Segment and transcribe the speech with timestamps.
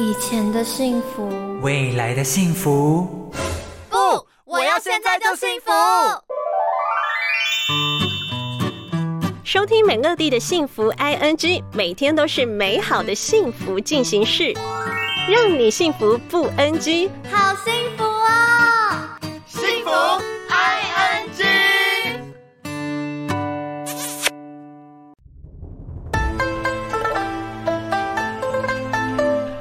[0.00, 1.28] 以前的幸福，
[1.60, 3.32] 未来的幸福。
[3.90, 3.98] 不，
[4.44, 5.72] 我要现在就幸福。
[9.42, 14.52] 收听美乐蒂的幸福 I N G，每天都是美好的幸福进行式，
[15.28, 18.04] 让你幸福不 N G，好幸福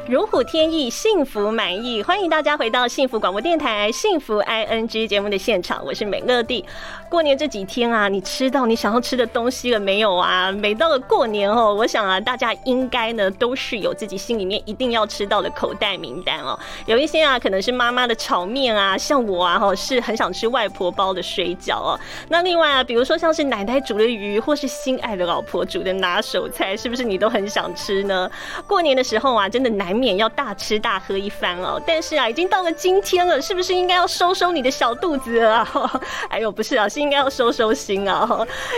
[0.09, 2.01] 如虎添翼，幸福满意。
[2.01, 6.63] 欢迎大家回到幸福广播电台《幸福 I N G》节目的现场，我是美乐蒂。
[7.09, 10.52] 过年这几天啊，你吃到你想要吃的东西了没有啊？
[10.52, 16.57] 每到了过年哦，我想啊，大家应该呢都是有自己心里面一定要吃到的口袋名单哦。
[16.85, 21.99] 有一些啊，可能是妈妈的炒面啊，像我啊，哈是很想吃外婆包的水饺哦。
[22.27, 28.29] 那另外啊，比如说像是奶奶煮的鱼，或是心爱的老婆煮的拿手菜，是不是你都很想吃呢？
[28.67, 31.81] 过年的时候啊，真的难免要大吃大喝一番哦。
[31.87, 35.67] 但是啊，已经到了今天了，是不是应该要收收你的小肚子啊？
[36.29, 38.27] 哎呦，不是啊，应该要收收心啊！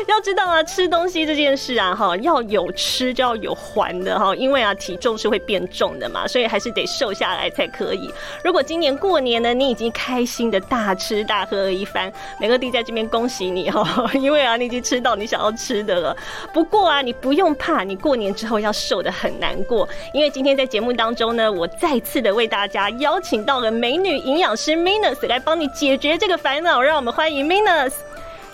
[0.08, 8.12] 要知道啊，吃东西这件事啊，哈，要有吃就要有还的哈，因为啊，体重是会变重的嘛，所以还是得瘦下来才可以。
[8.44, 16.16] 如果今年过年呢，你已经开心的大吃大喝了一番，美乐蒂在这边恭喜你哈，因为啊，你已经吃到你想要吃的了。
[16.54, 27.94] 不过啊，你不用怕，你过年之后要瘦的很难过，因为今天在节目当中呢，我再次的为大家邀请到了美女营养师 Minus 来帮你解决这个烦恼，让我们欢迎 Minus。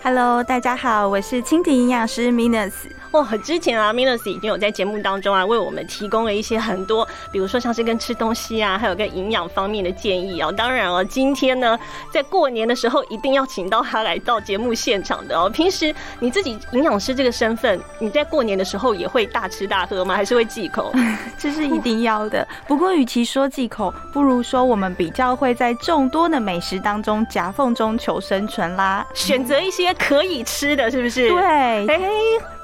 [0.08, 2.70] Hello，大家好，我是蜻蜓营养师 Minus。
[3.16, 10.52] 哇，之前啊，Minus 已经有在节目当中啊，为我们提供了一些很多，比如说像是跟吃东西啊，还有跟营养方面的建议哦。
[10.52, 11.78] 当然哦，今天呢，
[12.12, 15.48] 在过年的时候，一定要请到他来到节目现场的哦。
[15.48, 20.14] 平时你自己营养师这个身份，你在过年的时候也会大吃大喝吗？
[20.14, 20.92] 还是会忌口？
[21.38, 22.46] 这是一定要的。
[22.68, 31.30] 不过，与其说忌口，不如说我们比较会在众多的美食当中夹缝中求生存啦，选择一些可以吃的，是不是？
[31.30, 31.40] 对，
[31.86, 32.00] 哎，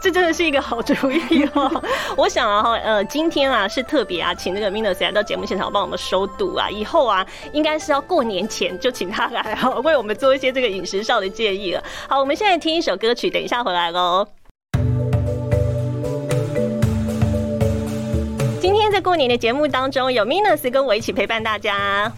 [0.02, 1.82] 这真的是一个好主意哦。
[2.18, 6.68] 我想啊，呃，今天啊是特别啊，请那个 Minus 来到节目现场帮我们收肚啊。
[6.68, 11.84] 以后啊，应该是要过年前就请他来哈，为我们做一些这个饮食上的建议了。
[12.08, 14.26] 好，我们现在听一首歌曲，等一下回来喽。
[18.60, 22.12] 今天在过年的节目当中，有 Minus 跟我一起陪伴大家。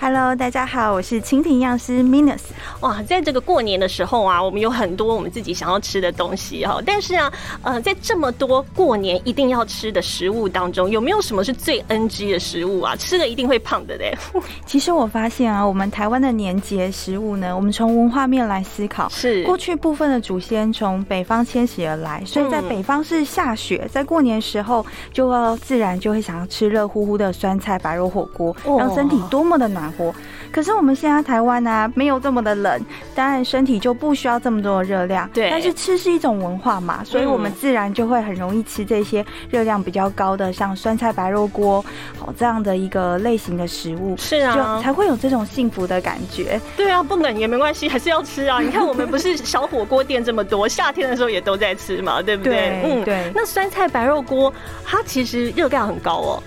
[0.00, 2.40] Hello，大家好，我是蜻蜓样师 Minus。
[2.80, 6.78] 哇，在这个过年的时候啊，我们有很多我们自己想要吃的东西哈。
[6.84, 7.32] 但是啊，
[7.62, 12.94] 呃，在这么多过年一定要吃的食物当中，有没有什么是最 NG 的食物啊？
[12.96, 14.14] 吃了一定会胖的嘞。
[14.66, 30.14] 其实我发现啊，我们台湾的年节食物呢，我们从文化面来思考，是过去部分的祖先从北方迁徙而来，所以在北方是下雪，在过年时候就要自然就会想要吃热乎乎的酸菜白肉火锅，让身体多么的暖和。
[30.52, 32.80] 可是我们现在台湾呢、没有这么的冷，
[33.14, 35.28] 当然身体就不需要这么多的热量。
[35.32, 41.84] 对但是吃是一种文化嘛，所以我们自然就会很容易吃这些热量比较高的，像酸菜白肉锅，
[42.18, 44.16] 好这样的一个类型的食物。
[44.16, 46.60] 是啊就才会有这种幸福的感觉。
[46.76, 48.60] 对啊，不冷也没关系，还是要吃啊。
[48.60, 52.80] 你看我们不是小火锅店这么多，夏天的时候也都在吃嘛，对不对？
[52.82, 54.52] 对对那酸菜白肉锅，
[54.84, 56.42] 它其实热量很高哦。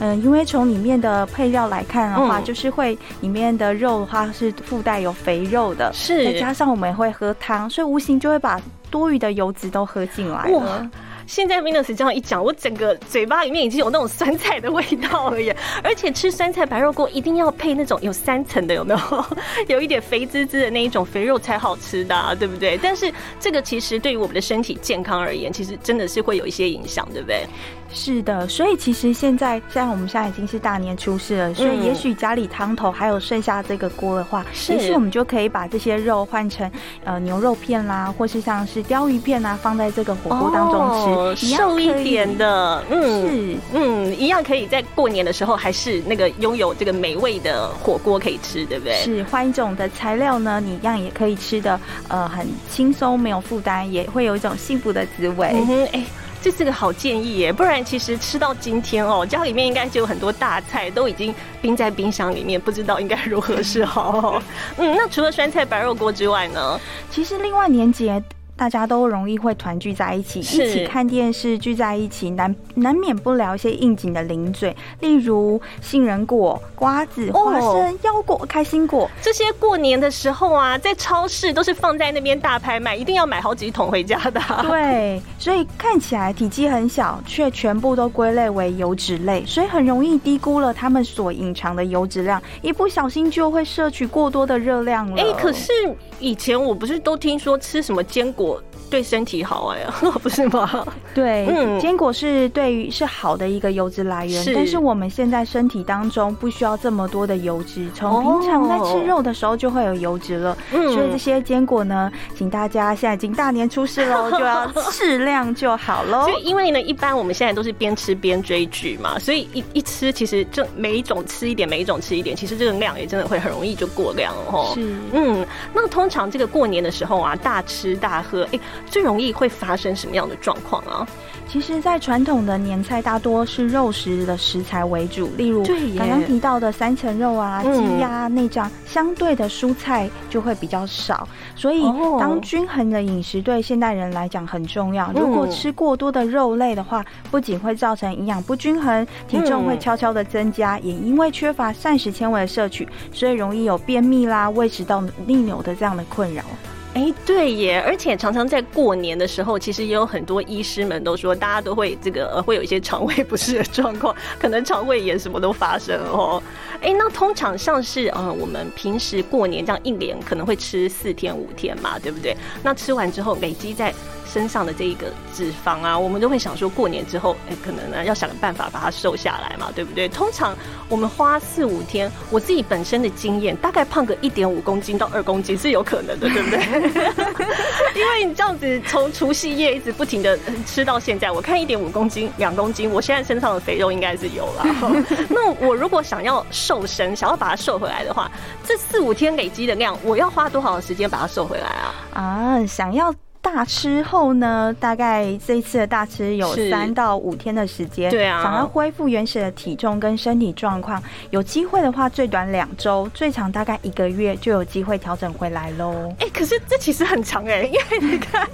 [0.00, 10.90] 嗯，因为从里面的配料来看的话，嗯就是会里面的肉的话是附带有肥肉的，是再加上我们也会喝汤，所以无形就会把多余的油脂都喝进来了哇。
[11.26, 15.56] 现在 Venus 这样一讲，我整个嘴巴里面已经有那种酸菜的味道了耶！
[15.84, 19.24] 而且吃酸菜白肉锅一定要配那种有三层的，有没有？
[19.68, 22.76] 有一点肥滋滋的那一种肥肉才好吃的、啊，对不对？
[22.82, 27.46] 但是这个其实对于我们的身体健康而言，其实真的是会有一些影响，对不对？
[27.92, 36.70] 是的，所以其实现在像我们现在已经是大年初四了，所以也许家里汤头还有剩下这个锅的话，是也许我们就可以把这些肉换成
[37.04, 43.28] 呃牛肉片啦，或是像是鲷鱼片啊，放在这个火锅当中哦吃，样瘦一点的，嗯。
[43.28, 43.56] 是。
[43.72, 48.94] 嗯，一样可以在过年的时候，还是那个拥有这个美味的火锅可以吃，对不对？
[48.94, 51.78] 是换一种的材料呢，你一样也可以吃的，
[52.08, 55.50] 呃，很轻松，没有负担，也会有一种幸福的滋味。
[55.52, 56.04] 嗯哼，哎、
[56.42, 64.42] 这是个好建议耶，不然其实吃到今天哦，家里面应该就有很多大菜都已经冰在冰箱里面，不知道应该如何是好。
[64.76, 66.80] 嗯，那除了酸菜白肉锅之外呢？
[67.10, 68.22] 其实另外年节。
[68.60, 79.50] 大家都容易会团聚在一起，一起看电视，聚在一起，难难免不了一些应景的零嘴，例如杏仁果、瓜子、花生、腰果、开心果这些。
[79.58, 84.40] 过年的时候啊，在超市都是放在那边大拍卖，一定要买好几桶回家的。
[84.62, 95.20] 对，所以看起来体积很小，却全部都归类为油脂类，所以很容易低估了它们所隐藏的油脂量，一不小心就会摄取过多的热量了。
[95.20, 95.72] 哎，可是
[96.20, 98.62] 以前我不是都听说吃什么坚果？
[98.88, 99.78] 对身体好哎，
[100.20, 100.84] 不是吗？
[101.14, 116.26] 对，嗯，坚果是对于是好的一个油脂来源，但是我们现在身体当中不需要这么多的油脂，从平常在吃肉的时候就会有油脂了，所以这些坚果呢，请大家现在已经大年初四喽， 就要适量就好喽。
[116.26, 124.72] 就因为呢，一般我们现在都是边吃边追剧嘛，所以一一吃，其实就每一种吃一点，每一种吃一点，其实这个量也真的会很容易就过量哦。
[124.74, 128.60] 是，嗯，那通常这个过年的时候啊，大吃大喝，哎。
[128.90, 131.06] 最容易会发生什么样的状况啊？
[131.52, 135.64] 其实，在传统的年菜，大多是肉食的食材为主，例如
[135.98, 141.26] 刚刚提到的三层肉啊、鸡鸭内脏，相对的蔬菜就会比较少。
[141.56, 141.82] 所以，
[142.20, 145.10] 当均衡的饮食对现代人来讲很重要。
[145.12, 156.44] 如果吃过多的肉类的话，不仅会造成营养不均衡，体重会悄悄的增加，也因为缺乏膳食纤维的摄取，所以容易有便秘啦、胃食道逆流的这样的困扰。
[156.92, 166.42] 哎，对耶，而且常常在过年的时候，其实也有很多医师们都说，大家都会这个呃，会有一些肠胃不适的状况，可能肠胃炎什么都发生哦。
[166.82, 172.36] 哎，那通常像是呃，我们平时过年这样一年可能会吃四天五天嘛，对不对？
[172.62, 173.94] 那吃完之后累积在。
[174.26, 180.08] 身上的这一个脂肪啊，我们都会想说，过年之后，哎，可能呢要想个办法把它瘦下来嘛，对不对？
[180.08, 180.56] 通常
[180.88, 186.60] 我们花四五天，我自己本身的经验，大概胖个一点五公斤到二公斤是有可能的，对不对？
[188.00, 194.66] 因为你这样子从除夕夜一直不停的吃到现在，我看一点五公斤、两公斤，我现在身上的肥肉应该是有了。
[195.28, 198.30] 那我如果想要瘦身，想要把它瘦回来的话，
[198.64, 201.94] 这四五天累积的量，我要花多少的时间把它瘦回来啊？
[202.14, 203.12] 啊，想要。
[203.42, 216.14] 大吃后呢，大概这一次的大吃有三到五天的时间，对啊，想要恢复原始的体重跟身体状况，有机会的话，最短两周，最长大概一个月就有机会调整回来喽。
[216.20, 218.46] 哎，可是这其实很长哎，因为你看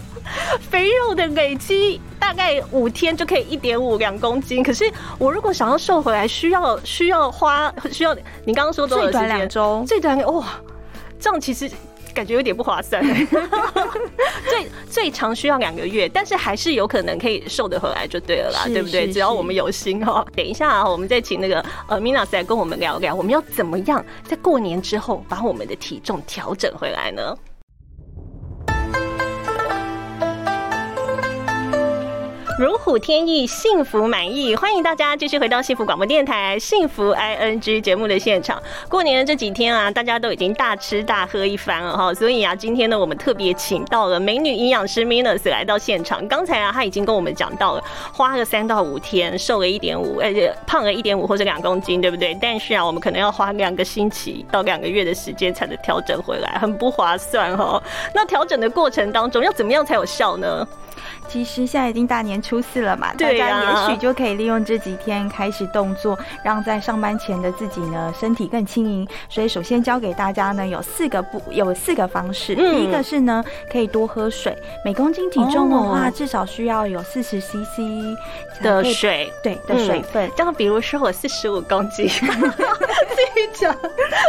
[0.70, 9.20] 肥肉的累积大概五天就可以一点五两公斤，可是我如果想要瘦回来，需要需要花需要你刚刚说多少时间？
[9.20, 10.46] 最短两周，最短哇，
[11.18, 11.68] 这样其实。
[12.16, 13.04] 感觉有点不划算，
[14.48, 19.12] 最最长需要两个月，但是还是有可能可以瘦得回来就对了啦，对不对？
[19.12, 20.24] 只要我们有心哈。
[20.34, 27.36] 等一下啊，我们再请那个呃 Mina 来跟我们聊聊，我们要怎么样在过年之后把我们的体重调整回来呢？
[32.58, 38.62] 如虎添翼，幸福满意，欢迎大家继续回到幸福广播电台幸福 I N G 节目的现场。
[38.88, 46.26] 过年的这几天啊，大家都已经大吃大喝一番了哈，所以啊，今天呢，我们特别请到了美女营养师 Minus 来到现场。
[46.28, 52.34] 刚才啊，他已经跟我们讲到了，花个三到五天，瘦了一点五，而且胖了一点五或者两公斤，对不对？
[52.40, 57.82] 但是啊，我们可能要花两个星期到两个月的时间才能调整回来，很不划算哈。
[58.14, 60.66] 那调整的过程当中，要怎么样才有效呢？
[61.28, 69.06] 其实现在已经大年初四了嘛，大家也许就可以利用这几天开始动作，让在上班前的自己呢身体更轻盈。
[69.28, 78.16] 所以首先教给大家呢有四个步有四个方式，第一个是呢可以多喝水，每公斤体重的话至少需要有四十 CC
[78.62, 80.30] 的水，对的水分。
[80.36, 82.22] 这样比如说我四十五公斤， 自
[83.34, 83.74] 己讲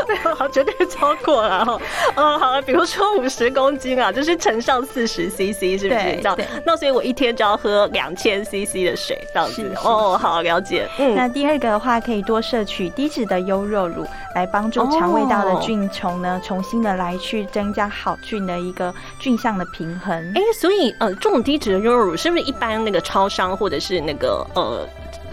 [0.08, 1.80] 没有好绝对超过了哈。
[2.16, 6.38] 嗯，好了，比如说五十公斤啊，就是乘上四十 CC，是不是这样？
[6.66, 6.87] 那所以。
[6.92, 10.88] 我一天就要喝两千 CC 的水，这样子哦，好了解。
[10.98, 20.32] 嗯，那第二个的话，可以多摄取低脂的优酪乳，来帮助肠胃道的菌虫呢，重新的来去增加好菌的一个菌相的平衡。
[20.36, 24.88] 哎，所以呃，这种低脂的优酪乳是不是一般那个超商或者是那个呃？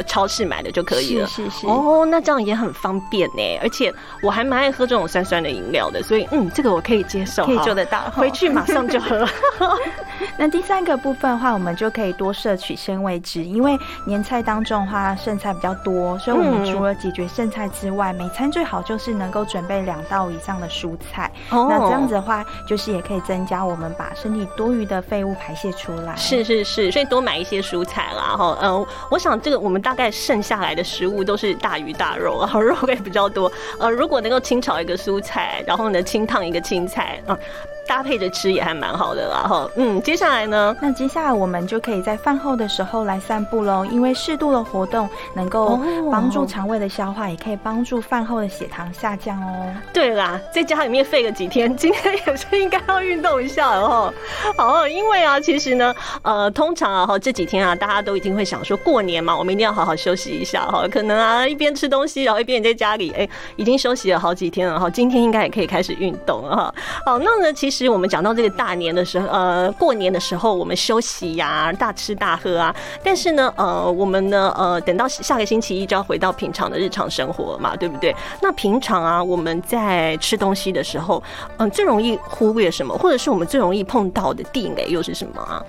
[0.06, 3.58] 超市买的就可以了，是是哦，那这样也很方便呢。
[3.62, 9.26] 而且我还蛮爱喝这种酸酸的饮料的，所以嗯，这个我可以接受，可以做得到，回去马上就喝。
[10.38, 21.30] 那第三个部分的话，我们就可以多摄取纤维质，因为年菜当中的话，剩菜比较多，所以我们除了解决剩菜之外，每餐最好就是能够准备两道以上的蔬菜。
[21.50, 26.14] 那这样子的话，就是也可以增加我们把身体多余的废物排泄出来。
[26.16, 28.36] 是是是，所以多买一些蔬菜啦。
[28.36, 29.83] 哈，嗯，我想这个我们。
[29.84, 33.52] 大概剩下来的食物都是大鱼大肉然后，肉类比较多。
[33.78, 37.38] 呃，如果能够清炒一个蔬菜，然后呢清烫一个青菜，啊，
[37.86, 39.68] 搭配着吃也还蛮好的啦哈。
[39.76, 40.74] 嗯，接下来呢？
[40.80, 49.74] 那接下来我们就可以在饭后的时候来散步喽，因为适度的活动能够帮助肠胃的消化，也可以帮助饭后的血糖下降哦。
[49.92, 54.14] 对啦，在家里面废个几天，今天也是应该要运动一下了哈。
[54.56, 60.86] 好，因为啊，其实呢，呃，通常啊哈这几天啊，大家都一定会想说过年嘛，我们一定要好好休息一下哈。
[60.90, 64.88] 可能啊一边吃东西，然后一边在家里，哎，已经休息了好几天了哈。
[64.88, 66.74] 今天应该也可以开始运动了哈。
[67.04, 72.74] 好，那呢，其实我们讲到这个大年的时候，呃，过年的时候我们休息呀，大吃大喝啊。
[73.02, 78.14] 但是呢，呃，我们呢，呃，等到下个星期一就要回到平常的日常生活嘛，对不对？
[78.40, 81.22] 那平常啊，我们在吃东西的时候，
[81.56, 85.62] 嗯，最容易忽略什么，或者是我们最容易碰到的地雷又是什么啊？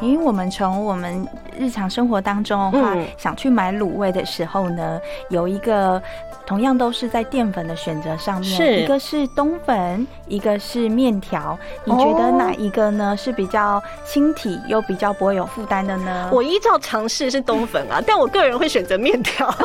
[0.00, 1.26] 因为我们从我们
[1.58, 5.00] 日常生活当中的话，想去买卤味的时候呢，
[5.30, 6.00] 有一个
[6.46, 11.37] 同样都是在淀粉的选择上面，一个是冬粉，一个是面条。
[11.84, 16.28] 你觉得哪一个呢是比较轻体又比较不会有负担的呢？
[16.32, 19.52] 我依照尝试是冬粉啊，但我个人会选择面条。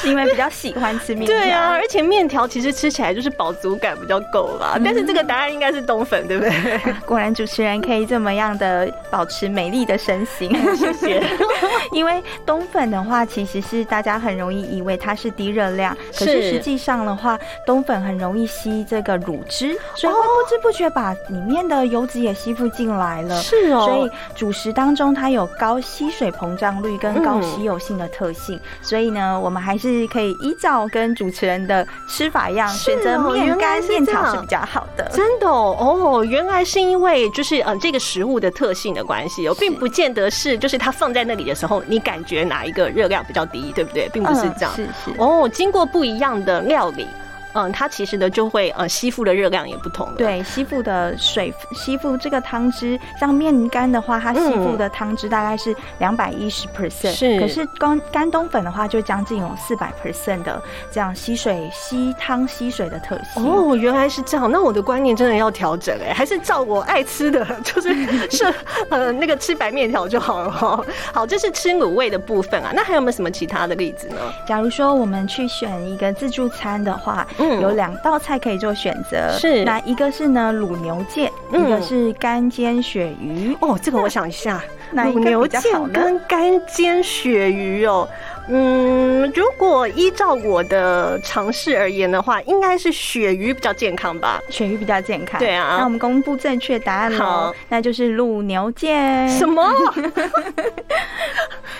[0.00, 4.78] 是因为比较喜欢吃面条，对啊，而且面条其实吃起来就是饱足感比较够啦。
[4.82, 6.52] 但是这个答案应该是冬粉，对不对？
[7.04, 11.22] 果然主持人可以这么样的保持美丽的身形， 谢谢。
[11.92, 23.36] 因为冬粉的话，其实是大家很容易以为它是低热量，可是实际上的话，冬粉很容易吸这个乳汁，所以会不知不觉把里面的油脂也吸附进来了。
[23.42, 29.89] 是哦，所以主食当中它有高吸水膨胀率跟高吸油性的特性，所以呢，我们还是。
[29.90, 35.10] 是可以依照跟主持人的吃法一样，选择面干面条是比较好的。
[35.12, 44.08] 真的哦，哦原来是因为就是呃这个食物的特性的关系哦，并不见得是就是它放在那里的时候，你感觉哪一个热量比较低，对不对？
[44.12, 47.06] 并不是这样，是是哦，经过不一样的料理。
[47.54, 50.08] 嗯，它其实呢就会呃吸附的热量也不同。
[50.16, 57.40] 对，吸附的水吸附这个汤汁，像面干的话，它吸附的汤汁大概是两百一十 percent，是。
[57.40, 63.44] 可是干干冬粉的话，就将近有四百 percent 的这样吸水吸汤吸水的特性。
[63.44, 64.50] 哦，原来是这样。
[64.50, 67.94] 那我的观念真的要调整哎，还是照我爱吃的， 就是
[68.30, 68.54] 是
[68.90, 70.80] 呃那个吃白面条就好了哈。
[71.12, 72.70] 好，这是吃卤味的部分啊。
[72.74, 74.16] 那还有没有什么其他的例子呢？
[74.46, 77.26] 假如说我们去选一个自助餐的话。
[77.60, 83.56] 有两道菜可以做选择，是那一个是呢卤牛腱，一个是干煎鳕鱼。
[83.60, 84.62] 哦，这个我想一下，
[84.94, 88.08] 卤牛腱跟干煎鳕鱼哦。
[88.48, 94.40] 嗯，如果依照我的尝试而言的话，应该是鳕鱼比较健康吧？
[94.50, 95.76] 鳕鱼比较健康，对啊。
[95.78, 99.28] 那我们公布正确答案喽，那就是卤牛腱。
[99.28, 99.62] 什么？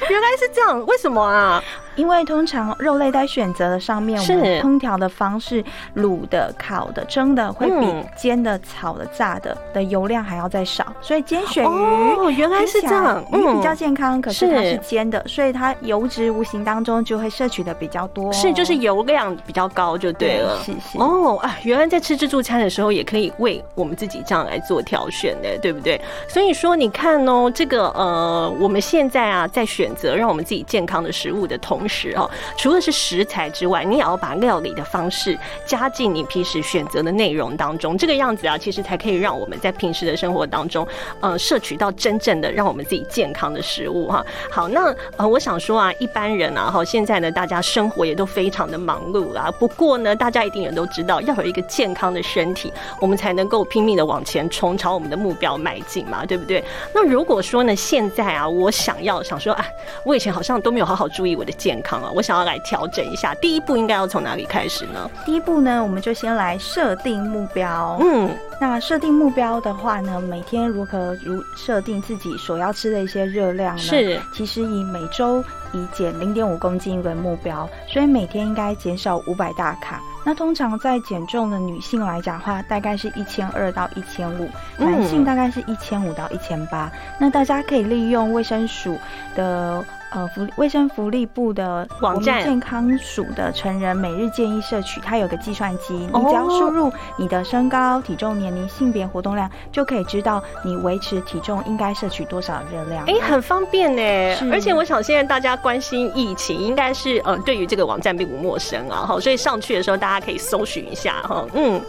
[0.08, 0.84] 原来是这样？
[0.86, 1.62] 为什么啊？
[1.96, 5.62] 因为通常肉类在选择的上面，我们烹调的方式，
[5.96, 10.86] 卤的、烤的、蒸的，会比煎的、炒的、炸的的油量还要再少。
[11.02, 14.22] 所以煎鳕鱼哦，原来是这样，嗯，比较健康。
[14.22, 20.60] 可是它是煎的，所以它油脂无形当中就会摄取的比较多，是就是油量比较高就对了。
[20.64, 26.00] 是是哦啊，原来在吃自助餐的时候也可以为我们自己这样来做挑选的，对不对？
[26.28, 35.36] 所以说你看哦，这个呃，我们现在啊在选择让我们自己健康的食物的同时哦，除了是食材之外，你也要把料理的方式
[35.66, 40.86] 加进你平时选择的内容当中，这个样子啊，其实才可以让我们在平时的生活当中，
[41.20, 44.24] 呃，摄取到真正的让我们自己健康的食物哈。
[44.50, 49.50] 好，那呃，我想说啊，一般人啊，哈，现在呢，大家生活也都非常的忙碌啦。
[49.58, 56.62] 不过呢，大家一定也都知道，要有一个健康的身体，我们才能够拼命的往前冲，朝我们的目标迈进嘛，对不对？
[56.94, 59.66] 那如果说呢，现在啊，我想要想说啊，
[60.04, 63.34] 我以前好像都没有好好注意我的健康啊，我想要来调整一下。
[63.34, 65.10] 第一步应该要从哪里开始呢？
[65.24, 67.98] 第一步呢，我们就先来设定目标。
[68.00, 68.30] 嗯，
[68.60, 73.82] 那设定目标的话呢，每天如何如设定自己所要吃的一些热量呢？
[73.82, 75.42] 是，其实以每周
[75.72, 80.00] 以减零点五公斤为目标，所以每天应该减少五百大卡。
[80.24, 84.48] 那通常在减重的女性来讲的话，大概是一千二到一千五，
[84.78, 86.90] 男性大概是一千五到一千八。
[87.18, 88.98] 那大家可以利用卫生署
[89.34, 89.84] 的。
[90.10, 103.04] 呃，福卫生福利部的网站健康署的成人每日建议摄取，它有个计算机，你只要输入你的身高、体重、年龄、性别、活动量，就可以知道你维持体重应该摄取多少热量。
[103.06, 104.50] 哎，很方便呢。
[104.52, 109.06] 而且我想现在大家关心疫情，应该是呃对于这个网站并不陌生啊。
[109.06, 111.46] 哈，所以上去的时候大家可以搜寻一下哈。
[111.54, 111.80] 嗯。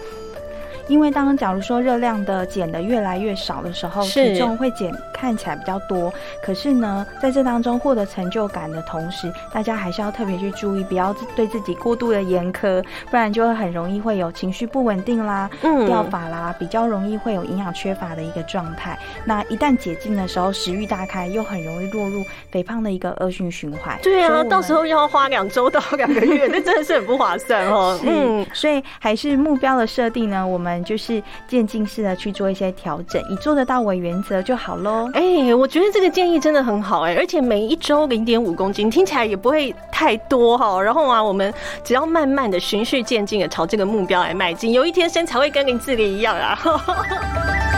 [0.92, 6.14] 因为当假如说热量的减的越来越少的时候，体重会减看起来比较多。
[6.44, 19.00] 可是呢，在这当中获得成就感的同时，大家还是要特别去注意，不要对自己过度的严苛，不然就会很容易会有情绪不稳定啦、嗯掉发啦，比较容易会有营养缺乏的一个状态。
[19.24, 22.22] 那一旦解禁的时候，食欲大开，又很容易落入
[22.52, 23.98] 肥胖的一个恶性循环。
[24.04, 27.98] 对啊，到时候要花两周到两个月，那真的是很不划算哦。
[28.04, 35.10] 嗯，所以还是目标的设定呢，我们就是渐进式的去做一些调整，以做得到为原则就好喽。
[35.14, 40.82] 哎，我觉得这个建议真的很好哎，而且每一周零点五公斤，听起来也不会太多哈。
[40.82, 46.60] 然后啊，我们只要慢慢的循序渐进的朝这个目标来迈进，有一天身材会跟林志玲一样啊。